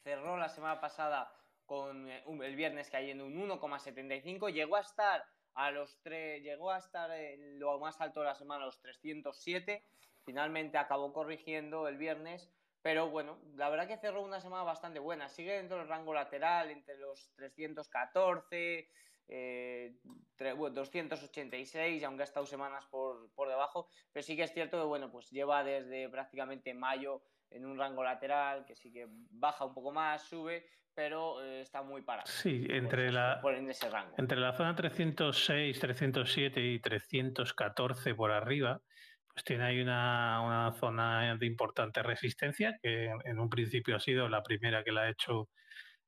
cerró 0.03 0.38
la 0.38 0.50
semana 0.50 0.79
pasada 0.79 1.31
con 1.65 2.10
eh, 2.10 2.24
el 2.25 2.55
viernes 2.55 2.89
cayendo 2.89 3.25
un 3.25 3.50
1,75, 3.50 4.51
llegó 4.51 4.75
a 4.75 4.81
estar 4.81 5.24
a 5.53 5.72
los 5.72 6.01
tres, 6.01 6.41
llegó 6.43 6.72
a 6.72 6.77
estar 6.77 7.10
lo 7.58 7.79
más 7.79 8.00
alto 8.01 8.22
de 8.22 8.27
la 8.27 8.36
semana, 8.36 8.65
los 8.65 8.79
307, 8.81 9.84
finalmente 10.24 10.77
acabó 10.77 11.12
corrigiendo 11.13 11.88
el 11.88 11.98
viernes, 11.98 12.51
pero 12.81 13.10
bueno, 13.10 13.39
la 13.55 13.70
verdad 13.70 13.88
que 13.88 13.98
cerró 13.98 14.22
una 14.22 14.39
semana 14.39 14.63
bastante 14.63 15.00
buena, 15.00 15.29
sigue 15.29 15.53
dentro 15.53 15.77
del 15.77 15.88
rango 15.88 16.13
lateral 16.13 16.72
entre 16.72 16.98
los 16.98 17.31
314, 17.36 18.89
eh, 19.27 19.96
286, 20.38 22.03
aunque 22.03 22.24
ha 22.24 22.25
estado 22.25 22.46
semanas 22.46 22.86
por, 22.88 23.31
por, 23.34 23.48
debajo, 23.48 23.88
pero 24.12 24.24
sí 24.24 24.36
que 24.36 24.43
es 24.43 24.53
cierto 24.53 24.77
que 24.77 24.86
bueno, 24.86 25.12
pues 25.12 25.29
lleva 25.29 25.63
desde 25.63 26.10
prácticamente 26.10 26.74
mayo 26.74 27.22
en 27.51 27.65
un 27.65 27.77
rango 27.77 28.03
lateral, 28.03 28.65
que 28.65 28.75
sí 28.75 28.91
que 28.91 29.08
baja 29.10 29.65
un 29.65 29.74
poco 29.74 29.91
más, 29.91 30.24
sube, 30.24 30.65
pero 30.93 31.43
eh, 31.43 31.62
está 31.62 31.81
muy 31.84 32.01
parado. 32.01 32.27
Sí, 32.27 32.65
entre 32.70 33.12
la, 33.12 33.41
ese 33.70 33.89
rango. 33.89 34.15
entre 34.17 34.39
la 34.39 34.53
zona 34.53 34.75
306, 34.75 35.79
307 35.79 36.62
y 36.62 36.79
314 36.79 38.15
por 38.15 38.31
arriba, 38.31 38.81
pues 39.27 39.43
tiene 39.43 39.63
ahí 39.63 39.81
una, 39.81 40.41
una 40.41 40.74
zona 40.74 41.36
de 41.36 41.46
importante 41.46 42.03
resistencia, 42.03 42.77
que 42.81 43.12
en 43.24 43.39
un 43.39 43.50
principio 43.50 43.96
ha 43.96 44.00
sido 44.00 44.27
la 44.27 44.43
primera 44.43 44.84
que 44.84 44.91
la 44.91 45.03
ha 45.03 45.10
hecho 45.10 45.50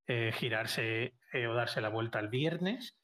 eh, 0.08 0.32
girarse 0.34 1.14
eh, 1.32 1.48
o 1.48 1.54
darse 1.54 1.80
la 1.80 1.90
vuelta 1.90 2.20
el 2.20 2.28
viernes. 2.28 2.98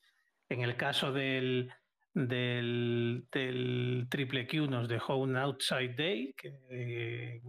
En 0.50 0.62
el 0.62 0.76
caso 0.76 1.14
del, 1.14 1.72
del, 2.14 3.28
triple 4.10 4.48
Q 4.48 4.68
nos 4.68 4.88
dejó 4.88 5.18
un 5.18 5.38
outside 5.38 5.96
day, 5.96 6.34
que, 6.36 7.42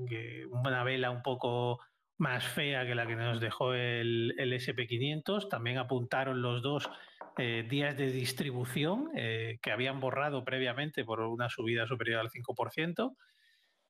una 0.51 0.85
vela 0.85 1.11
un 1.11 1.23
poco 1.23 1.79
más 2.19 2.47
fea 2.47 2.85
que 2.87 2.95
la 2.95 3.07
que 3.07 3.17
nos 3.17 3.41
dejó 3.41 3.73
el, 3.75 4.35
el 4.39 4.53
SP500. 4.53 5.49
También 5.49 5.79
apuntaron 5.79 6.43
los 6.43 6.63
dos 6.63 6.91
eh, 7.39 7.67
días 7.69 7.97
de 7.97 8.11
distribución 8.11 9.09
eh, 9.17 9.59
que 9.63 9.73
habían 9.73 10.01
borrado 10.01 10.45
previamente 10.45 11.05
por 11.05 11.21
una 11.21 11.49
subida 11.49 11.87
superior 11.87 12.21
al 12.21 12.31
5%. 12.31 13.17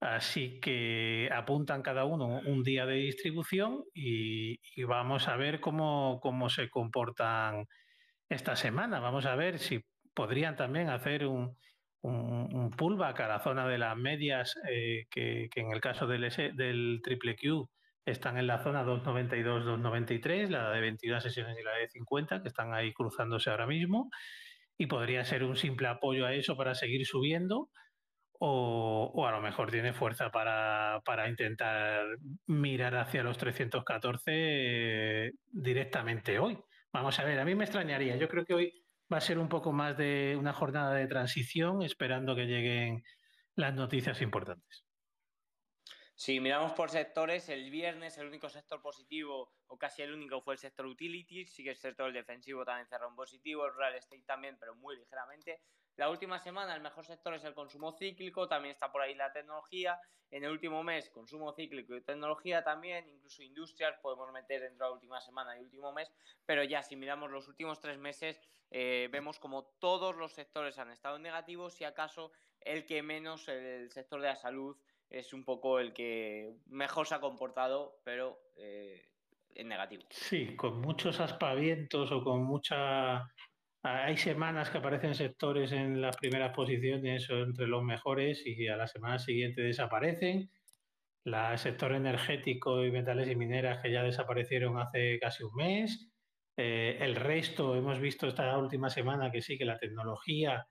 Así 0.01 0.61
que 0.61 1.29
apuntan 1.35 1.83
cada 1.83 2.05
uno 2.05 2.41
un 2.47 2.63
día 2.63 2.87
de 2.87 2.95
distribución 2.95 3.85
y, 3.93 4.59
y 4.75 4.85
vamos 4.85 5.29
a 5.29 5.37
ver 5.37 5.61
cómo, 5.61 6.21
cómo 6.23 6.49
se 6.49 6.71
comportan 6.71 7.67
esta 8.31 8.57
semana. 8.57 9.01
Vamos 9.01 9.27
a 9.27 9.35
ver 9.35 9.59
si 9.59 9.85
podrían 10.15 10.57
también 10.57 10.89
hacer 10.89 11.27
un, 11.27 11.57
un, 12.03 12.71
pullback 12.71 13.21
a 13.21 13.29
la 13.29 13.41
zona 13.41 13.67
de 13.67 13.79
las 13.79 13.97
medias, 13.97 14.57
eh, 14.69 15.07
que, 15.11 15.49
en 15.55 15.73
el 15.73 15.81
caso 15.81 16.07
del, 16.07 16.29
del 16.55 17.01
triple 17.03 17.37
Q 17.37 17.69
están 18.07 18.39
en 18.39 18.47
la 18.47 18.63
zona 18.63 18.85
292-293, 18.85 20.49
la 20.49 20.71
de 20.71 20.81
22 20.81 21.23
sesiones 21.23 21.57
y 21.59 21.63
la 21.63 21.73
de 21.73 21.89
50, 21.89 22.43
que 22.43 22.49
están 22.49 22.73
ahí 22.75 22.93
cruzándose 22.93 23.51
ahora 23.51 23.67
mismo, 23.67 24.11
y 24.79 24.87
podría 24.87 25.25
ser 25.25 25.45
un 25.45 25.57
simple 25.57 25.89
apoyo 25.89 26.27
a 26.27 26.35
eso 26.35 26.57
para 26.57 26.75
seguir 26.75 27.07
subiendo, 27.07 27.69
o, 28.39 29.13
o 29.15 29.27
a 29.27 29.33
lo 29.33 29.43
mejor 29.43 29.71
tiene 29.71 29.93
fuerza 29.93 30.31
para, 30.31 31.03
para 31.05 31.29
intentar 31.29 32.07
mirar 32.47 32.97
hacia 32.97 33.23
los 33.23 33.37
314 33.37 34.23
eh, 34.33 35.33
directamente 35.53 36.39
hoy. 36.39 36.59
Vamos 36.93 37.19
a 37.19 37.25
ver, 37.25 37.39
a 37.39 37.45
mí 37.45 37.55
me 37.55 37.65
extrañaría, 37.65 38.17
yo 38.17 38.29
creo 38.29 38.45
que 38.47 38.55
hoy 38.55 38.73
va 39.13 39.19
a 39.19 39.21
ser 39.21 39.39
un 39.39 39.49
poco 39.49 39.73
más 39.73 39.97
de 39.97 40.37
una 40.39 40.53
jornada 40.53 40.95
de 40.95 41.07
transición, 41.07 41.83
esperando 41.83 42.35
que 42.37 42.47
lleguen 42.47 43.03
las 43.55 43.75
noticias 43.75 44.21
importantes. 44.23 44.85
Si 46.15 46.39
miramos 46.39 46.73
por 46.73 46.91
sectores, 46.91 47.49
el 47.49 47.71
viernes 47.71 48.19
el 48.19 48.27
único 48.27 48.51
sector 48.51 48.83
positivo, 48.83 49.55
o 49.67 49.79
casi 49.79 50.03
el 50.03 50.13
único, 50.13 50.43
fue 50.43 50.53
el 50.53 50.59
sector 50.59 50.85
utilities. 50.85 51.55
Sí 51.55 51.65
que 51.65 51.71
el 51.71 51.77
sector 51.77 52.13
defensivo 52.13 52.63
también 52.65 52.87
cerró 52.87 53.09
en 53.09 53.15
positivo, 53.15 53.67
el 53.67 53.75
real 53.75 53.95
estate 53.95 54.25
también, 54.27 54.59
pero 54.61 54.75
muy 54.75 54.97
ligeramente. 54.99 55.63
La 55.97 56.09
última 56.11 56.39
semana 56.39 56.75
el 56.75 56.81
mejor 56.81 57.05
sector 57.05 57.35
es 57.35 57.45
el 57.45 57.55
consumo 57.55 57.93
cíclico, 57.93 58.49
también 58.49 58.73
está 58.73 58.91
por 58.91 59.03
ahí 59.03 59.15
la 59.15 59.33
tecnología. 59.33 60.01
En 60.31 60.45
el 60.45 60.51
último 60.51 60.83
mes, 60.85 61.11
consumo 61.11 61.53
cíclico 61.53 61.97
y 61.97 62.03
tecnología 62.03 62.63
también, 62.63 63.09
incluso 63.09 63.43
industrias 63.43 63.99
podemos 64.01 64.31
meter 64.33 64.61
dentro 64.63 64.87
de 64.87 64.91
la 64.91 64.95
última 64.95 65.21
semana 65.21 65.57
y 65.57 65.61
último 65.61 65.93
mes. 65.93 66.11
Pero 66.47 66.63
ya 66.63 66.83
si 66.83 66.97
miramos 66.97 67.31
los 67.31 67.49
últimos 67.49 67.81
tres 67.81 67.99
meses, 67.99 68.41
eh, 68.71 69.09
vemos 69.11 69.39
como 69.41 69.65
todos 69.81 70.15
los 70.17 70.33
sectores 70.33 70.79
han 70.79 70.91
estado 70.91 71.19
negativos, 71.19 71.75
si 71.75 71.85
acaso 71.85 72.33
el 72.61 72.87
que 72.87 73.03
menos, 73.03 73.49
el 73.49 73.91
sector 73.91 74.21
de 74.21 74.29
la 74.29 74.37
salud, 74.37 74.77
es 75.09 75.33
un 75.33 75.45
poco 75.45 75.81
el 75.81 75.93
que 75.93 76.55
mejor 76.67 77.07
se 77.07 77.17
ha 77.17 77.21
comportado, 77.21 78.01
pero 78.05 78.39
eh, 78.57 79.05
en 79.55 79.69
negativo. 79.69 80.05
Sí, 80.11 80.55
con 80.57 80.81
muchos 80.81 81.19
aspavientos 81.21 82.13
o 82.13 82.23
con 82.23 82.45
mucha... 82.45 83.29
Hay 83.83 84.19
semanas 84.19 84.69
que 84.69 84.77
aparecen 84.77 85.15
sectores 85.15 85.73
en 85.73 86.03
las 86.03 86.17
primeras 86.19 86.55
posiciones 86.55 87.31
o 87.31 87.39
entre 87.39 87.67
los 87.67 87.83
mejores 87.83 88.43
y 88.45 88.69
a 88.69 88.77
la 88.77 88.87
semana 88.87 89.19
siguiente 89.19 89.63
desaparecen. 89.63 90.51
El 91.25 91.59
sector 91.59 91.93
energético 91.93 92.85
y 92.85 92.91
metales 92.91 93.31
y 93.31 93.37
mineras 93.37 93.81
que 93.83 93.91
ya 93.91 94.03
desaparecieron 94.03 94.79
hace 94.79 95.19
casi 95.19 95.45
un 95.45 95.55
mes. 95.55 96.13
Eh, 96.59 96.99
el 97.01 97.17
resto, 97.17 97.75
hemos 97.75 97.99
visto 98.01 98.27
esta 98.27 98.59
última 98.59 98.91
semana 98.91 99.31
que 99.31 99.41
sí, 99.41 99.57
que 99.57 99.65
la 99.65 99.79
tecnología 99.79 100.67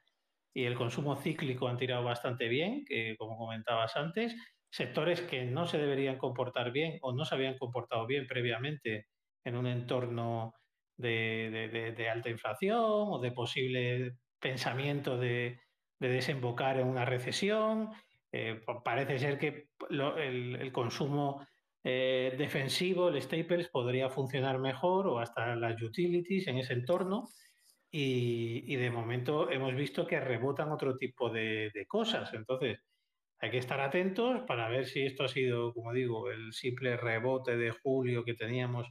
y 0.53 0.65
el 0.65 0.75
consumo 0.75 1.15
cíclico 1.15 1.67
han 1.67 1.77
tirado 1.77 2.03
bastante 2.03 2.47
bien, 2.47 2.85
que 2.85 3.15
como 3.17 3.37
comentabas 3.37 3.95
antes, 3.95 4.35
sectores 4.71 5.21
que 5.21 5.45
no 5.45 5.65
se 5.65 5.79
deberían 5.79 6.19
comportar 6.19 6.71
bien 6.71 6.99
o 7.01 7.11
no 7.13 7.25
se 7.25 7.33
habían 7.33 7.57
comportado 7.57 8.05
bien 8.05 8.27
previamente 8.27 9.07
en 9.43 9.55
un 9.55 9.65
entorno 9.65 10.53
de, 10.99 12.07
alta 12.11 12.29
inflación 12.29 12.79
o 12.79 13.19
de 13.19 13.31
posible 13.31 14.13
pensamiento 14.39 15.17
de, 15.17 15.59
desembocar 15.99 16.79
en 16.79 16.87
una 16.87 17.05
recesión. 17.05 17.89
Eh, 18.31 18.61
parece 18.83 19.17
ser 19.17 19.37
que 19.37 19.69
el, 19.89 20.71
consumo 20.71 21.45
eh, 21.83 22.35
defensivo, 22.37 23.09
el 23.09 23.21
staples, 23.21 23.69
podría 23.69 24.09
funcionar 24.09 24.59
mejor 24.59 25.07
o 25.07 25.19
hasta 25.19 25.55
las 25.55 25.81
utilities 25.81 26.47
en 26.47 26.59
ese 26.59 26.73
entorno 26.73 27.25
y, 27.91 28.75
de 28.75 28.91
momento 28.91 29.49
hemos 29.49 29.73
visto 29.75 30.05
que 30.05 30.19
rebotan 30.19 30.71
otro 30.71 30.95
tipo 30.97 31.29
de, 31.29 31.71
cosas. 31.87 32.33
Entonces, 32.33 32.79
hay 33.39 33.51
que 33.51 33.57
estar 33.57 33.79
atentos 33.81 34.41
para 34.47 34.69
ver 34.69 34.85
si 34.85 35.03
esto 35.03 35.23
ha 35.23 35.27
sido, 35.29 35.73
como 35.73 35.93
digo, 35.93 36.29
el 36.29 36.53
simple 36.53 36.97
rebote 36.97 37.57
de 37.57 37.71
julio 37.71 38.23
que 38.23 38.35
teníamos. 38.35 38.87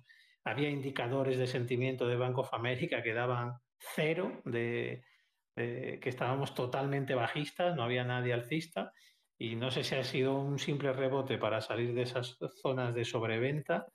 Había 0.49 0.71
indicadores 0.71 1.39
de 1.39 1.47
sentimiento 1.47 2.07
de 2.07 2.17
Bank 2.17 2.39
of 2.39 2.53
America 2.55 3.03
que 3.03 3.15
daban 3.15 3.59
cero, 3.79 4.43
que 4.45 6.01
estábamos 6.03 6.55
totalmente 6.55 7.15
bajistas, 7.15 7.77
no 7.77 7.83
había 7.83 8.05
nadie 8.05 8.33
alcista. 8.33 8.93
Y 9.41 9.55
no 9.55 9.71
sé 9.71 9.85
si 9.85 9.95
ha 9.95 10.03
sido 10.03 10.39
un 10.39 10.59
simple 10.59 10.93
rebote 10.93 11.39
para 11.39 11.61
salir 11.61 11.95
de 11.95 12.03
esas 12.03 12.37
zonas 12.61 12.95
de 12.95 13.05
sobreventa 13.05 13.87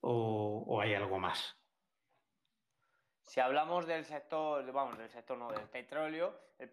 o 0.00 0.80
hay 0.80 0.94
algo 0.94 1.18
más. 1.18 1.56
Si 3.32 3.40
hablamos 3.40 3.86
del 3.86 4.04
sector, 4.04 4.70
vamos, 4.72 4.98
del 4.98 5.08
sector 5.08 5.38
no, 5.38 5.50
del 5.50 5.66
petróleo, 5.70 6.38
el 6.58 6.68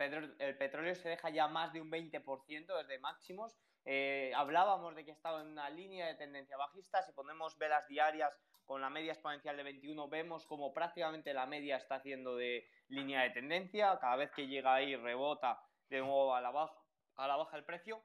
petróleo, 0.58 0.94
se 0.94 1.08
deja 1.08 1.30
ya 1.30 1.48
más 1.48 1.72
de 1.72 1.80
un 1.80 1.90
20% 1.90 2.78
desde 2.78 3.00
máximos. 3.00 3.58
Eh, 3.86 4.34
hablábamos 4.36 4.94
de 4.94 5.06
que 5.06 5.12
estaba 5.12 5.40
en 5.40 5.48
una 5.48 5.70
línea 5.70 6.08
de 6.08 6.16
tendencia 6.16 6.58
bajista. 6.58 7.02
Si 7.02 7.14
ponemos 7.14 7.58
velas 7.58 7.88
diarias 7.88 8.38
con 8.70 8.82
la 8.82 8.92
media 8.92 9.14
exponencial 9.14 9.58
de 9.58 9.64
21, 9.64 10.10
vemos 10.10 10.46
como 10.46 10.72
prácticamente 10.72 11.34
la 11.34 11.48
media 11.48 11.78
está 11.78 11.96
haciendo 11.96 12.36
de 12.36 12.70
línea 12.90 13.24
de 13.24 13.32
tendencia. 13.32 13.98
Cada 13.98 14.16
vez 14.16 14.30
que 14.30 14.46
llega 14.46 14.76
ahí 14.76 14.96
rebota 14.96 15.60
de 15.90 15.98
nuevo 16.02 16.36
a 16.36 16.40
la 16.40 16.52
baja, 16.52 16.80
a 17.16 17.28
la 17.28 17.36
baja 17.36 17.58
el 17.58 17.64
precio. 17.64 18.00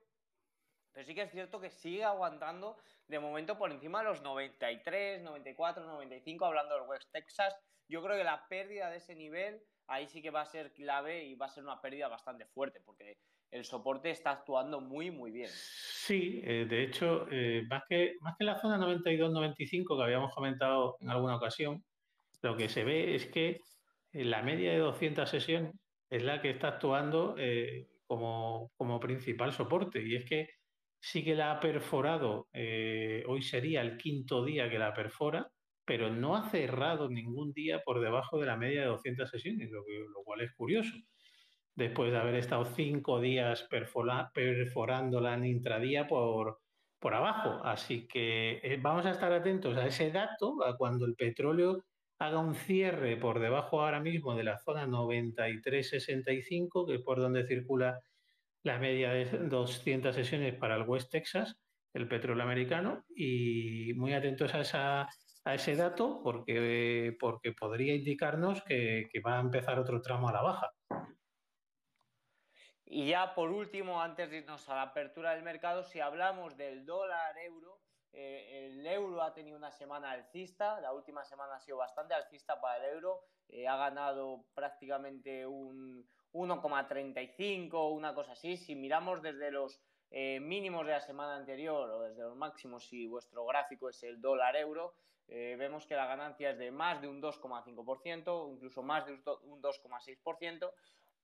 Pero 0.91 1.05
sí 1.05 1.15
que 1.15 1.21
es 1.21 1.31
cierto 1.31 1.61
que 1.61 1.69
sigue 1.69 2.03
aguantando 2.03 2.79
de 3.09 3.19
momento 3.19 3.59
por 3.59 3.73
encima 3.73 3.99
de 3.99 4.05
los 4.07 4.23
93, 4.23 5.21
94, 5.21 5.85
95, 5.85 6.47
hablando 6.47 6.77
del 6.77 6.89
West 6.89 7.13
Texas. 7.13 7.55
Yo 7.87 8.03
creo 8.03 8.17
que 8.17 8.25
la 8.25 8.49
pérdida 8.49 8.89
de 8.89 8.97
ese 8.97 9.15
nivel 9.15 9.63
ahí 9.87 10.09
sí 10.09 10.23
que 10.23 10.31
va 10.31 10.41
a 10.41 10.47
ser 10.47 10.73
clave 10.73 11.25
y 11.25 11.35
va 11.35 11.45
a 11.45 11.51
ser 11.51 11.63
una 11.63 11.83
pérdida 11.83 12.09
bastante 12.09 12.47
fuerte 12.47 12.81
porque 12.81 13.19
el 13.55 13.65
soporte 13.65 14.11
está 14.11 14.33
actuando 14.33 14.81
muy, 14.81 15.13
muy 15.13 15.31
bien. 15.31 15.49
Sí, 15.49 16.41
eh, 16.45 16.67
de 16.69 16.83
hecho, 16.83 17.29
eh, 17.31 17.63
más, 17.71 17.85
que, 17.89 18.17
más 18.21 18.35
que 18.37 18.45
la 18.45 18.59
zona 18.59 18.79
92-95 18.79 19.97
que 19.97 20.03
habíamos 20.03 20.35
comentado 20.35 20.97
en 21.01 21.09
alguna 21.09 21.37
ocasión, 21.37 21.85
lo 22.43 22.57
que 22.57 22.69
se 22.69 22.83
ve 22.83 23.15
es 23.15 23.27
que 23.27 23.61
la 24.13 24.43
media 24.43 24.73
de 24.73 24.79
200 24.79 25.31
sesiones 25.31 25.73
es 26.11 26.25
la 26.25 26.43
que 26.43 26.51
está 26.51 26.69
actuando 26.69 27.37
eh, 27.39 27.87
como, 28.07 28.73
como, 28.77 28.99
principal 28.99 29.53
soporte. 29.53 30.03
Y 30.05 30.17
es 30.17 30.25
que 30.25 30.49
sí 31.01 31.23
que 31.23 31.37
la 31.37 31.53
ha 31.53 31.61
perforado, 31.61 32.49
eh, 32.53 33.23
hoy 33.29 33.43
sería 33.43 33.83
el 33.83 33.97
quinto 33.97 34.45
día 34.45 34.69
que 34.69 34.81
la 34.81 34.93
perfora, 34.93 35.49
pero 35.85 36.11
no 36.11 36.35
ha 36.35 36.51
cerrado 36.51 37.09
ningún 37.09 37.53
día 37.53 37.83
por 37.85 38.01
debajo 38.01 38.41
de 38.41 38.47
la 38.47 38.57
media 38.57 38.81
de 38.81 38.89
200 38.89 39.31
sesiones, 39.31 39.71
lo 39.71 40.25
cual 40.25 40.41
es 40.41 40.53
curioso. 40.55 40.97
Después 41.77 42.13
de 42.13 42.19
haber 42.19 42.37
estado 42.37 42.65
cinco 42.65 43.21
días 43.21 43.67
perforándola 43.71 45.35
en 45.35 45.45
intradía 45.45 46.07
por, 46.07 46.61
por 47.05 47.15
abajo. 47.15 47.61
Así 47.65 48.09
que 48.09 48.61
eh, 48.63 48.79
vamos 48.81 49.05
a 49.05 49.11
estar 49.11 49.31
atentos 49.31 49.77
a 49.77 49.87
ese 49.87 50.11
dato, 50.11 50.65
a 50.65 50.75
cuando 50.77 51.05
el 51.05 51.15
petróleo 51.17 51.85
haga 52.19 52.39
un 52.39 52.55
cierre 52.55 53.19
por 53.19 53.41
debajo 53.41 53.83
ahora 53.83 54.01
mismo 54.01 54.35
de 54.35 54.45
la 54.45 54.59
zona 54.59 54.87
93.65, 54.87 56.87
que 56.87 56.95
es 56.95 57.03
por 57.03 57.21
donde 57.21 57.47
circula 57.47 58.01
la 58.63 58.79
media 58.79 59.13
de 59.13 59.27
200 59.27 60.15
sesiones 60.15 60.55
para 60.55 60.77
el 60.77 60.89
West 60.89 61.11
Texas, 61.11 61.59
el 61.93 62.09
petróleo 62.09 62.45
americano, 62.45 63.05
y 63.15 63.93
muy 63.97 64.15
atentos 64.15 64.55
a, 64.55 64.63
esa, 64.63 65.07
a 65.45 65.55
ese 65.55 65.77
dato 65.77 66.23
porque, 66.23 67.15
porque 67.21 67.53
podría 67.53 67.95
indicarnos 67.95 68.63
que 68.63 69.11
va 69.27 69.39
a 69.39 69.43
empezar 69.43 69.79
otro 69.79 70.01
tramo 70.01 70.31
a 70.31 70.33
la 70.33 70.43
baja. 70.43 70.71
Y 72.97 73.09
ya 73.09 73.35
por 73.35 73.51
último, 73.51 74.01
antes 74.01 74.31
de 74.31 74.37
irnos 74.37 74.69
a 74.69 74.77
la 74.77 74.83
apertura 74.83 75.35
del 75.35 75.43
mercado, 75.43 75.83
si 75.83 75.99
hablamos 75.99 76.57
del 76.57 76.87
dólar 76.87 77.37
euro, 77.39 77.81
eh, 78.13 78.69
el 78.69 78.87
euro 78.87 79.21
ha 79.21 79.35
tenido 79.35 79.57
una 79.57 79.73
semana 79.73 80.13
alcista, 80.13 80.81
la 80.81 80.93
última 80.93 81.25
semana 81.25 81.57
ha 81.57 81.61
sido 81.61 81.79
bastante 81.79 82.15
alcista 82.15 82.61
para 82.61 82.77
el 82.77 82.95
euro, 82.95 83.25
eh, 83.49 83.67
ha 83.67 83.77
ganado 83.77 84.45
prácticamente 84.55 85.45
un 85.45 86.09
1,35, 86.33 87.93
una 87.93 88.15
cosa 88.15 88.31
así. 88.31 88.57
Si 88.57 88.77
miramos 88.77 89.21
desde 89.21 89.51
los 89.51 89.81
eh, 90.13 90.39
mínimos 90.39 90.87
de 90.87 90.93
la 90.93 91.01
semana 91.01 91.35
anterior 91.35 91.91
o 91.91 92.03
desde 92.03 92.23
los 92.23 92.37
máximos, 92.37 92.87
si 92.87 93.09
vuestro 93.09 93.45
gráfico 93.45 93.89
es 93.89 94.01
el 94.05 94.21
dólar 94.21 94.55
euro, 94.55 94.95
vemos 95.27 95.85
que 95.87 95.97
la 95.97 96.07
ganancia 96.07 96.51
es 96.51 96.59
de 96.59 96.71
más 96.71 97.01
de 97.01 97.09
un 97.09 97.21
2,5%, 97.21 98.53
incluso 98.53 98.83
más 98.85 99.05
de 99.07 99.15
un 99.15 99.61
2,6%, 99.61 100.71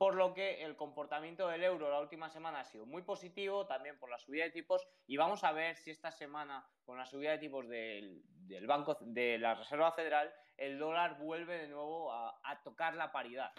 por 0.01 0.15
lo 0.15 0.33
que 0.33 0.65
el 0.65 0.77
comportamiento 0.77 1.47
del 1.49 1.63
euro 1.63 1.91
la 1.91 2.01
última 2.01 2.31
semana 2.31 2.61
ha 2.61 2.65
sido 2.65 2.87
muy 2.87 3.03
positivo, 3.03 3.67
también 3.67 3.99
por 3.99 4.09
la 4.09 4.17
subida 4.17 4.45
de 4.45 4.51
tipos, 4.51 4.89
y 5.07 5.19
vamos 5.19 5.45
a 5.45 5.53
ver 5.53 5.77
si 5.77 5.91
esta 5.91 6.11
semana, 6.11 6.67
con 6.87 6.97
la 6.97 7.05
subida 7.05 7.33
de 7.33 7.39
tipos 7.39 7.69
del, 7.69 8.23
Banco 8.67 8.97
de 9.03 9.37
la 9.37 9.57
Reserva 9.57 9.93
Federal, 9.93 10.33
el 10.57 10.79
dólar 10.79 11.19
vuelve 11.19 11.59
de 11.59 11.69
nuevo 11.69 12.11
a, 12.11 12.33
tocar 12.65 12.95
la 12.95 13.13
paridad. 13.13 13.51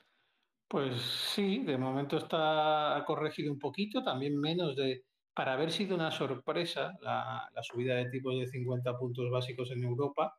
Pues 0.68 1.00
sí, 1.00 1.60
de 1.60 1.78
momento 1.78 2.18
está 2.18 3.04
corregido 3.06 3.54
un 3.54 3.60
poquito, 3.60 4.04
también 4.04 4.36
menos 4.36 4.76
de, 4.76 5.04
para 5.36 5.54
haber 5.54 5.72
sido 5.72 5.94
una 5.94 6.10
sorpresa 6.10 6.98
la, 7.02 7.52
subida 7.62 7.94
de 7.94 8.10
tipos 8.10 8.40
de 8.40 8.48
50 8.48 8.98
puntos 8.98 9.30
básicos 9.30 9.70
en 9.70 9.84
Europa, 9.84 10.36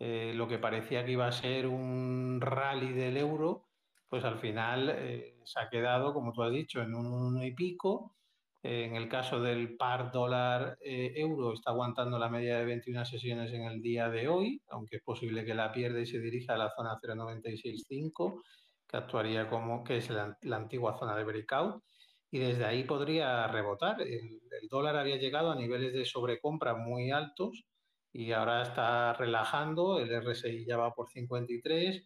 eh, 0.00 0.32
lo 0.34 0.48
que 0.48 0.58
parecía 0.58 1.04
que 1.04 1.12
iba 1.12 1.28
a 1.28 1.32
ser 1.32 1.68
un 1.68 2.40
rally 2.40 2.92
del 2.92 3.16
euro, 3.16 3.66
pues 4.08 4.24
al 4.24 4.38
final 4.38 4.90
eh, 4.90 5.36
se 5.44 5.60
ha 5.60 5.68
quedado, 5.68 6.12
como 6.14 6.32
tú 6.32 6.42
has 6.42 6.52
dicho, 6.52 6.82
en 6.82 6.94
un 6.94 7.06
uno 7.06 7.44
y 7.44 7.54
pico. 7.54 8.14
en 8.62 8.96
el 8.96 9.08
caso 9.08 9.40
del 9.40 9.76
par 9.76 10.10
dólar 10.12 10.76
eh, 10.80 11.12
euro 11.16 11.52
está 11.52 11.70
aguantando 11.70 12.18
la 12.18 12.28
media 12.28 12.58
de 12.58 12.64
21 12.64 13.04
sesiones 13.04 13.52
en 13.52 13.62
el 13.62 13.80
día 13.80 14.08
de 14.08 14.28
hoy, 14.28 14.60
aunque 14.68 14.96
es 14.96 15.02
posible 15.02 15.44
que 15.44 15.54
la 15.54 15.72
pierda 15.72 16.00
y 16.00 16.06
se 16.06 16.18
dirija 16.20 16.54
a 16.54 16.58
la 16.58 16.70
zona 16.76 16.98
0,965, 17.00 18.42
que 18.88 18.96
actuaría 18.96 19.48
como 19.48 19.84
que 19.84 19.98
es 19.98 20.10
la, 20.10 20.36
antigua 20.52 20.98
zona 20.98 21.16
de 21.16 21.24
breakout. 21.24 21.82
Y 22.30 22.38
desde 22.38 22.64
ahí 22.64 22.84
podría 22.84 23.46
rebotar. 23.46 24.00
El 24.02 24.40
dólar 24.68 24.96
había 24.96 25.16
llegado 25.16 25.52
a 25.52 25.56
niveles 25.56 25.92
de 25.94 26.04
sobrecompra 26.04 26.74
muy 26.74 27.10
altos 27.12 27.64
y 28.12 28.32
ahora 28.32 28.62
está 28.62 29.12
relajando. 29.14 30.00
El 30.00 30.10
RSI 30.10 30.66
ya 30.66 30.76
va 30.76 30.92
por 30.92 31.08
53 31.08 32.04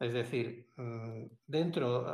es 0.00 0.12
decir, 0.12 0.66
mm, 0.76 1.24
dentro, 1.46 2.06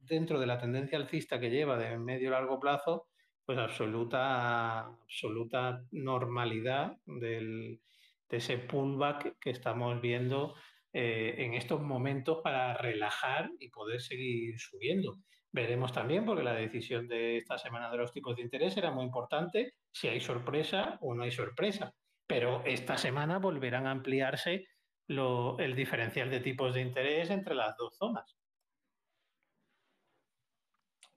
dentro 0.00 0.40
de 0.40 0.46
la 0.46 0.58
tendencia 0.58 0.98
alcista 0.98 1.38
que 1.38 1.50
lleva 1.50 1.78
de 1.78 1.96
medio 1.98 2.30
largo 2.30 2.58
plazo, 2.58 3.08
pues 3.44 3.58
absoluta, 3.58 4.86
absoluta 4.86 5.84
normalidad 5.92 6.96
del, 7.06 7.80
de 8.28 8.36
ese 8.36 8.58
pullback 8.58 9.38
que 9.40 9.50
estamos 9.50 10.00
viendo 10.00 10.54
eh, 10.92 11.34
en 11.38 11.54
estos 11.54 11.80
momentos 11.80 12.40
para 12.42 12.74
relajar 12.74 13.50
y 13.58 13.68
poder 13.70 14.00
seguir 14.00 14.58
subiendo. 14.58 15.18
Veremos 15.52 15.92
también, 15.92 16.24
porque 16.24 16.44
la 16.44 16.54
decisión 16.54 17.08
de 17.08 17.38
esta 17.38 17.58
semana 17.58 17.90
de 17.90 17.96
los 17.96 18.12
tipos 18.12 18.36
de 18.36 18.42
interés 18.42 18.76
era 18.76 18.90
muy 18.90 19.04
importante, 19.04 19.74
si 19.90 20.08
hay 20.08 20.20
sorpresa 20.20 20.98
o 21.00 21.14
no 21.14 21.24
hay 21.24 21.30
sorpresa. 21.32 21.92
Pero 22.26 22.62
esta 22.64 22.96
semana 22.96 23.38
volverán 23.38 23.86
a 23.86 23.90
ampliarse 23.90 24.66
el 25.10 25.74
diferencial 25.74 26.30
de 26.30 26.38
tipos 26.38 26.72
de 26.74 26.82
interés 26.82 27.30
entre 27.30 27.54
las 27.54 27.76
dos 27.76 27.96
zonas. 27.96 28.36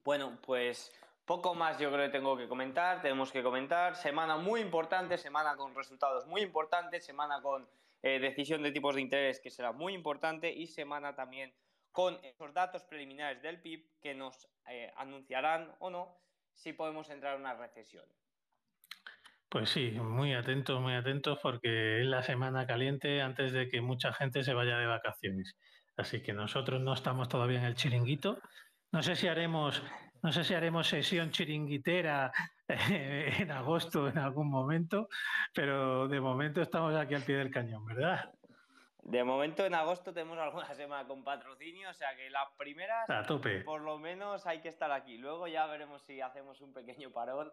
Bueno, 0.04 0.40
pues 0.42 0.92
poco 1.26 1.54
más 1.54 1.78
yo 1.78 1.92
creo 1.92 2.08
que 2.08 2.12
tengo 2.12 2.36
que 2.36 2.48
comentar, 2.48 3.02
tenemos 3.02 3.32
que 3.32 3.44
comentar. 3.44 3.96
Semana 3.96 4.36
muy 4.36 4.62
importante, 4.62 5.18
semana 5.18 5.56
con 5.56 5.76
resultados 5.76 6.26
muy 6.26 6.42
importantes, 6.42 7.06
semana 7.06 7.42
con 7.42 7.70
eh, 8.02 8.20
decisión 8.20 8.64
de 8.64 8.72
tipos 8.72 8.96
de 8.96 9.02
interés 9.02 9.40
que 9.40 9.52
será 9.52 9.72
muy 9.72 9.94
importante 9.94 10.52
y 10.52 10.66
semana 10.66 11.16
también 11.16 11.54
con 11.92 12.20
esos 12.26 12.52
datos 12.52 12.84
preliminares 12.84 13.44
del 13.44 13.62
PIB 13.62 14.00
que 14.02 14.16
nos 14.16 14.50
eh, 14.68 14.92
anunciarán 14.98 15.74
o 15.80 15.92
no 15.92 16.18
si 16.52 16.74
podemos 16.74 17.10
entrar 17.12 17.36
en 17.36 17.42
una 17.42 17.54
recesión. 17.54 18.06
Pues 19.54 19.70
sí, 19.70 19.92
muy 19.92 20.34
atentos, 20.34 20.82
muy 20.82 20.96
atentos, 20.96 21.38
porque 21.40 22.02
es 22.02 22.08
la 22.08 22.24
semana 22.24 22.66
caliente 22.66 23.22
antes 23.22 23.52
de 23.52 23.70
que 23.70 23.82
mucha 23.82 24.12
gente 24.12 24.44
se 24.44 24.56
vaya 24.56 24.80
de 24.80 24.88
vacaciones. 24.88 25.56
Así 25.96 26.24
que 26.24 26.34
nosotros 26.34 26.82
no 26.82 26.92
estamos 26.92 27.30
todavía 27.30 27.60
en 27.60 27.66
el 27.66 27.76
chiringuito. 27.76 28.40
No 28.92 29.04
sé 29.04 29.16
si 29.16 29.28
haremos, 29.28 29.84
no 30.24 30.32
sé 30.32 30.44
si 30.44 30.56
haremos 30.56 30.88
sesión 30.88 31.30
chiringuitera 31.30 32.32
eh, 32.68 33.32
en 33.42 33.52
agosto 33.52 34.08
en 34.08 34.18
algún 34.18 34.50
momento, 34.50 35.08
pero 35.54 36.08
de 36.08 36.20
momento 36.20 36.60
estamos 36.60 36.96
aquí 36.96 37.14
al 37.14 37.22
pie 37.22 37.36
del 37.36 37.52
cañón, 37.52 37.86
¿verdad? 37.86 38.34
De 39.04 39.24
momento 39.24 39.68
en 39.68 39.76
agosto 39.76 40.12
tenemos 40.16 40.40
alguna 40.40 40.74
semana 40.74 41.08
con 41.08 41.24
patrocinio, 41.24 41.92
o 41.92 41.94
sea 41.94 42.16
que 42.16 42.28
las 42.32 42.48
primeras, 42.58 43.08
A 43.08 43.22
tope. 43.22 43.62
por 43.62 43.82
lo 43.82 44.00
menos 44.00 44.48
hay 44.48 44.62
que 44.62 44.70
estar 44.70 44.92
aquí. 44.92 45.20
Luego 45.20 45.48
ya 45.48 45.68
veremos 45.68 46.02
si 46.02 46.22
hacemos 46.22 46.60
un 46.62 46.74
pequeño 46.74 47.12
parón 47.12 47.52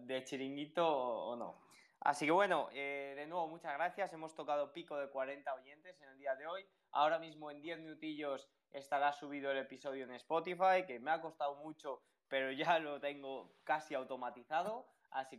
de 0.00 0.24
chiringuito 0.24 0.86
o, 0.86 1.36
no. 1.36 1.60
Así 2.00 2.26
que 2.26 2.32
bueno, 2.32 2.68
eh, 2.72 3.14
de 3.16 3.26
nuevo 3.26 3.48
muchas 3.48 3.74
gracias. 3.74 4.12
Hemos 4.12 4.34
tocado 4.34 4.72
pico 4.72 4.96
de 4.96 5.10
40 5.10 5.52
oyentes 5.54 6.00
en 6.00 6.08
el 6.10 6.18
día 6.18 6.34
de 6.36 6.46
hoy. 6.46 6.64
Ahora 6.92 7.18
mismo 7.18 7.50
en 7.50 7.60
10 7.60 7.80
minutillos 7.80 8.48
estará 8.70 9.12
subido 9.12 9.50
el 9.50 9.58
episodio 9.58 10.04
en 10.04 10.12
Spotify, 10.12 10.86
que 10.86 11.00
me 11.00 11.10
ha 11.10 11.20
costado 11.20 11.56
mucho, 11.56 12.02
pero 12.28 12.52
ya 12.52 12.78
lo 12.78 13.00
tengo 13.00 13.52
casi 13.64 13.94
automatizado. 13.94 14.88
Así 15.10 15.36